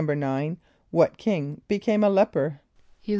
= 0.01 0.01
=9.= 0.01 0.57
What 0.89 1.19
king 1.19 1.61
became 1.67 2.03
a 2.03 2.09
leper? 2.09 2.61